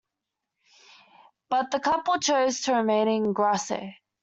[1.51, 3.73] But the couple chose to remain in Grasse.